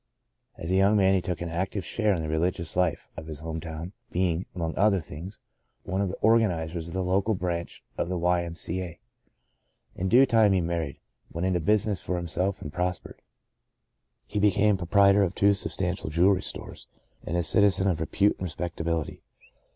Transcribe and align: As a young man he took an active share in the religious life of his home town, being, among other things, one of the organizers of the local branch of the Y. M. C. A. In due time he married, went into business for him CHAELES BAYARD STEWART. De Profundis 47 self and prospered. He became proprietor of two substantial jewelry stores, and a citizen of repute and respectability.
As 0.57 0.71
a 0.71 0.75
young 0.75 0.97
man 0.97 1.13
he 1.13 1.21
took 1.21 1.41
an 1.41 1.49
active 1.49 1.85
share 1.85 2.15
in 2.15 2.23
the 2.23 2.27
religious 2.27 2.75
life 2.75 3.07
of 3.15 3.27
his 3.27 3.41
home 3.41 3.59
town, 3.61 3.93
being, 4.11 4.47
among 4.55 4.75
other 4.75 4.99
things, 4.99 5.39
one 5.83 6.01
of 6.01 6.07
the 6.09 6.17
organizers 6.21 6.87
of 6.87 6.95
the 6.95 7.03
local 7.03 7.35
branch 7.35 7.83
of 7.99 8.09
the 8.09 8.17
Y. 8.17 8.41
M. 8.43 8.55
C. 8.55 8.81
A. 8.81 8.99
In 9.95 10.09
due 10.09 10.25
time 10.25 10.53
he 10.53 10.59
married, 10.61 10.97
went 11.31 11.45
into 11.45 11.59
business 11.59 12.01
for 12.01 12.17
him 12.17 12.25
CHAELES 12.25 12.33
BAYARD 12.33 12.33
STEWART. 12.35 12.39
De 12.65 12.69
Profundis 12.71 12.97
47 12.97 13.11
self 13.11 13.11
and 13.11 13.13
prospered. 13.13 13.21
He 14.25 14.39
became 14.39 14.77
proprietor 14.77 15.21
of 15.21 15.35
two 15.35 15.53
substantial 15.53 16.09
jewelry 16.09 16.41
stores, 16.41 16.87
and 17.23 17.37
a 17.37 17.43
citizen 17.43 17.87
of 17.87 17.99
repute 17.99 18.31
and 18.39 18.41
respectability. 18.45 19.21